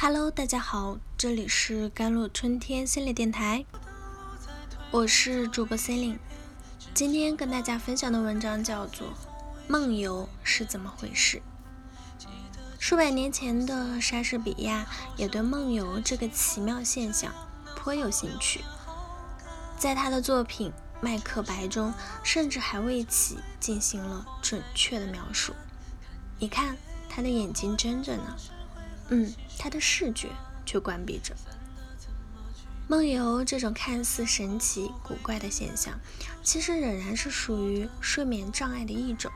[0.00, 3.64] Hello，大家好，这里是甘露春天心理电台，
[4.92, 6.18] 我是主播 c e l i n e
[6.94, 9.08] 今天跟大家分享的文章叫做
[9.66, 11.42] 《梦游是怎么回事》。
[12.78, 14.86] 数百年前的莎士比亚
[15.16, 17.34] 也对梦游这个奇妙现象
[17.74, 18.60] 颇有兴趣，
[19.76, 20.70] 在他的作品
[21.00, 21.92] 《麦克白》中，
[22.22, 25.52] 甚至还为其进行了准确的描述。
[26.38, 26.76] 你看，
[27.08, 28.36] 他的眼睛睁着呢。
[29.08, 30.28] 嗯，他的视觉
[30.64, 31.34] 却关闭着。
[32.86, 36.00] 梦游这种看似神奇古怪的现象，
[36.42, 39.30] 其实仍然是属于睡眠障碍的一种。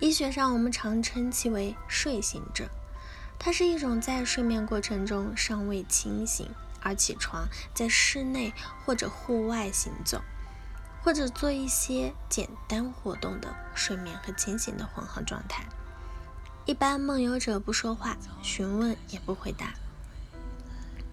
[0.00, 2.68] 医学上，我们常称其为睡醒症。
[3.38, 6.50] 它是一种在睡眠过程中尚未清醒
[6.80, 8.52] 而起床，在室内
[8.84, 10.20] 或者户外行走，
[11.02, 15.64] 或者做一些简单活动的睡眠和清醒的混合状态。
[16.68, 19.72] 一般梦游者不说话，询问也不回答，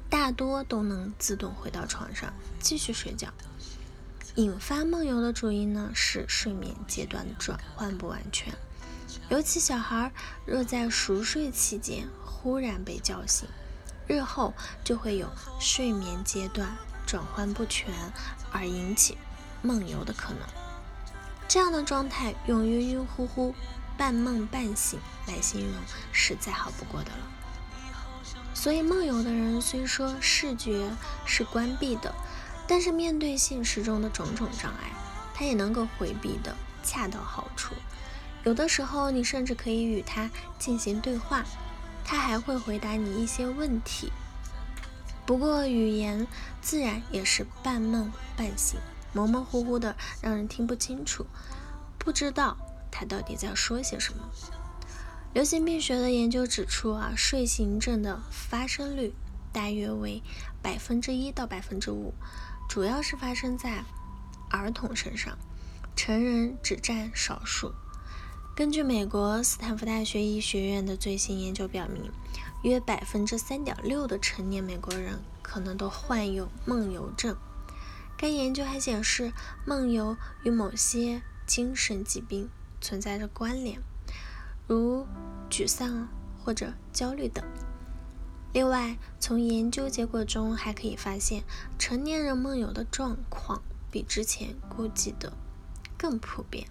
[0.09, 3.29] 大多都能自动回到床上继续睡觉。
[4.35, 8.53] 引发梦游的主因呢是睡眠阶段转换不完全，
[9.29, 10.11] 尤其小孩
[10.45, 13.47] 若在熟睡期间忽然被叫醒，
[14.07, 14.53] 日后
[14.83, 15.29] 就会有
[15.61, 16.75] 睡眠阶段
[17.07, 17.93] 转换不全
[18.51, 19.17] 而引起
[19.61, 20.41] 梦游的可能。
[21.47, 23.55] 这样的状态用晕晕乎乎。
[23.97, 25.75] 半梦半醒来形容
[26.11, 27.31] 是再好不过的了。
[28.53, 30.89] 所以梦游的人虽说视觉
[31.25, 32.13] 是关闭的，
[32.67, 34.91] 但是面对现实中的种种障碍，
[35.33, 37.75] 他也能够回避的恰到好处。
[38.43, 41.43] 有的时候你甚至可以与他进行对话，
[42.03, 44.11] 他还会回答你一些问题。
[45.25, 46.27] 不过语言
[46.61, 48.79] 自然也是半梦半醒，
[49.13, 51.25] 模模糊糊的，让人听不清楚，
[51.97, 52.55] 不知道。
[52.97, 54.29] 他到底在说些什么？
[55.33, 59.13] 流行病学的研究指出啊，睡行症的发生率
[59.51, 60.23] 大约为
[60.61, 62.13] 百分之一到百分之五，
[62.69, 63.83] 主要是发生在
[64.49, 65.37] 儿童身上，
[65.93, 67.73] 成人只占少数。
[68.55, 72.09] 根据美国斯坦福大学医学院的最新研究表明，
[72.63, 77.35] 约百分之三点六的成年美国人可能都患有梦游症。
[78.17, 79.33] 该研究还显示，
[79.65, 80.15] 梦游
[80.45, 82.49] 与某些精神疾病。
[82.85, 83.81] 存在着关联，
[84.67, 85.07] 如
[85.49, 86.07] 沮丧
[86.43, 87.43] 或者焦虑等。
[88.53, 91.43] 另外，从研究结果中还可以发现，
[91.79, 95.33] 成年人梦游的状况比之前估计的
[95.97, 96.67] 更普遍。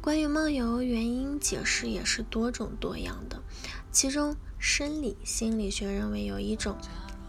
[0.00, 3.42] 关于梦游原因解释也是多种多样的，
[3.90, 6.76] 其中生理心理学认为有一种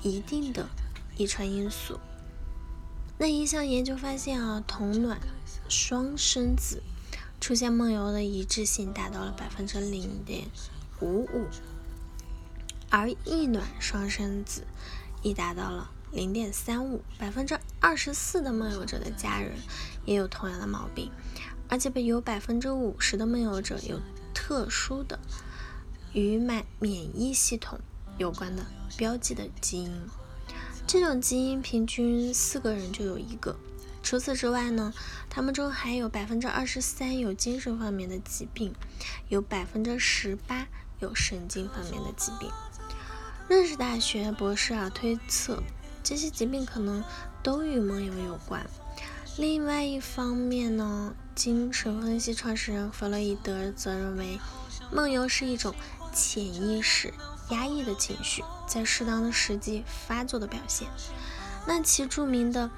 [0.03, 0.69] 一定的
[1.17, 1.99] 遗传因素。
[3.17, 5.19] 那一项研究发现啊，同卵
[5.67, 6.83] 双生子。
[7.39, 10.47] 出现梦游的一致性达到了百分之零点
[11.00, 11.47] 五五，
[12.89, 14.63] 而异卵双生子
[15.22, 17.01] 亦达到了零点三五。
[17.17, 19.53] 百分之二十四的梦游者的家人
[20.05, 21.11] 也有同样的毛病，
[21.69, 23.99] 而且有百分之五十的梦游者有
[24.33, 25.19] 特殊的
[26.13, 27.79] 与免免疫系统
[28.17, 28.66] 有关的
[28.97, 30.01] 标记的基因，
[30.85, 33.55] 这种基因平均四个人就有一个。
[34.09, 34.92] 除此之外呢，
[35.30, 38.74] 他们中还有百分之二十三有精神方面的疾病，
[39.28, 40.66] 有百分之十八
[40.97, 42.50] 有神经方面的疾病。
[43.47, 45.62] 瑞士大学博士啊推测，
[46.02, 47.03] 这些疾病可能
[47.44, 48.66] 都与梦游有关。
[49.38, 54.40] 另外一方面呢，精神分析创始人弗洛伊德则认为，
[54.91, 55.76] 梦游是一种
[56.12, 57.14] 潜意识
[57.52, 60.88] 压抑的情绪在适当的时机发作的表现。
[61.68, 62.72] 那其著名的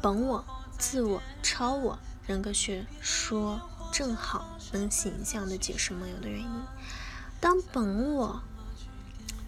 [0.00, 0.44] 本我。
[0.78, 3.60] 自我、超我人格学说
[3.92, 6.62] 正好能形象地解释梦游的原因。
[7.40, 8.40] 当本我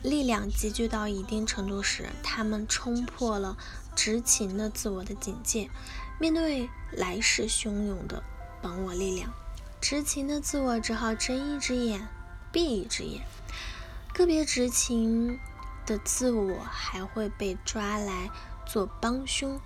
[0.02, 3.56] 力量集聚到一定程度时，他们冲破了
[3.94, 5.70] 执勤的自我的警戒，
[6.18, 8.22] 面对来势汹涌的
[8.60, 9.32] 本我力量，
[9.80, 12.08] 执勤的自我只好睁一只眼
[12.50, 13.24] 闭一只眼。
[14.12, 15.38] 个别执勤
[15.86, 18.30] 的自我还会被抓来
[18.66, 19.60] 做帮凶。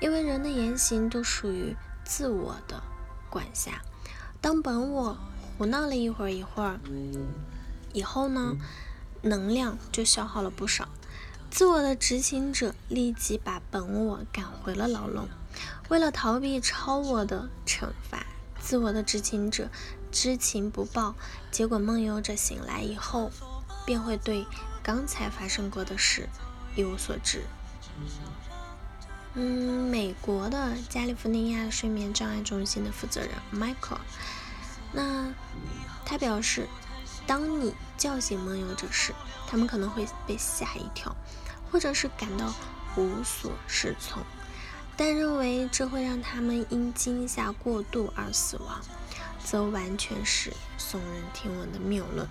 [0.00, 2.82] 因为人的言行都属于自我的
[3.28, 3.82] 管辖，
[4.40, 5.18] 当本我
[5.56, 6.78] 胡闹了一会儿一会儿
[7.92, 8.56] 以后呢，
[9.22, 10.88] 能量就消耗了不少。
[11.50, 15.28] 自我的执行者立即把本我赶回了牢笼。
[15.88, 18.26] 为了逃避超我的惩罚，
[18.60, 19.70] 自我的执行者
[20.12, 21.14] 知情不报，
[21.50, 23.32] 结果梦游者醒来以后，
[23.86, 24.46] 便会对
[24.82, 26.28] 刚才发生过的事
[26.76, 27.42] 一无所知。
[29.34, 33.98] 嗯，美国的加利福尼亚睡眠障碍中心的负责人 Michael，
[34.92, 35.32] 那
[36.04, 36.66] 他表示，
[37.26, 39.14] 当你叫醒梦游者时，
[39.46, 41.14] 他们可能会被吓一跳，
[41.70, 42.52] 或者是感到
[42.96, 44.24] 无所适从，
[44.96, 48.80] 但认为这会让他们因惊吓过度而死亡，
[49.44, 52.26] 则完全是耸人听闻的谬论。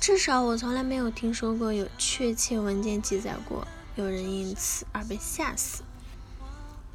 [0.00, 5.83] 至少我从来没有听说过有确切文件记载过有人因此而被吓死。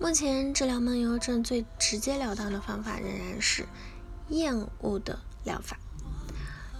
[0.01, 3.67] 目前治疗梦游症最直截了当的方法仍然是
[4.29, 5.77] 厌恶的疗法，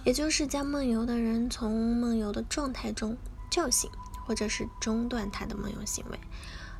[0.06, 3.18] 也就是将梦游的人从梦游的状态中
[3.50, 3.90] 叫醒，
[4.26, 6.18] 或者是中断他的梦游行为，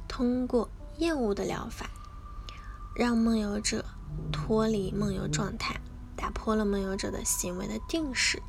[0.08, 1.90] 通过厌恶的疗法
[2.96, 3.84] 让梦游者
[4.32, 5.78] 脱离梦游状态，
[6.16, 8.42] 打破了梦游者的行为的定式。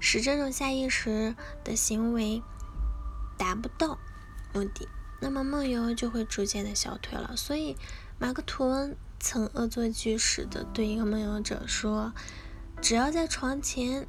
[0.00, 2.42] 使这种下意识的行为
[3.36, 3.98] 达不到
[4.52, 4.88] 目的，
[5.20, 7.36] 那么梦游就会逐渐的消退了。
[7.36, 7.76] 所以，
[8.18, 12.12] 马克吐温曾恶作剧似的对一个梦游者说
[12.80, 14.06] ：“只要在床前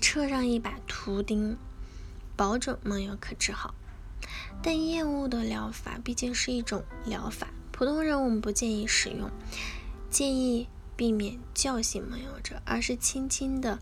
[0.00, 1.56] 撤上一把图钉，
[2.36, 3.74] 保准梦游可治好。”
[4.62, 9.30] 但厌恶的疗法毕竟是一种疗法，普通人我们不建议使用，
[10.10, 13.78] 建议避免叫醒梦游者，而是轻轻的。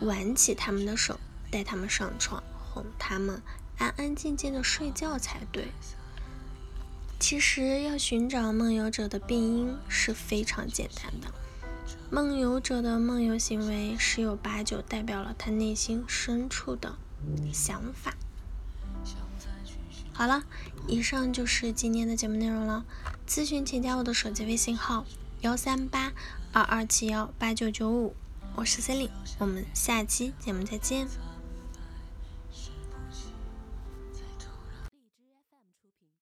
[0.00, 1.20] 挽起他们的手，
[1.50, 3.42] 带他们上床，哄他们
[3.82, 5.72] 安安静静的睡觉才对。
[7.18, 11.32] 其实要寻找梦游者的病因是非常简单的。
[12.10, 16.96] 梦游者的梦游行为十有八九代表了他内心深处的
[17.52, 18.14] 想法。
[20.12, 20.44] 好了，
[20.86, 22.84] 以上就是今天的节目内容了。
[23.26, 25.06] 咨询请加我的手机微信号：
[25.40, 26.12] 幺三八
[26.52, 28.14] 二二七幺八九九五。
[28.54, 31.08] 我是 c e l i n e 我们下期节目再见。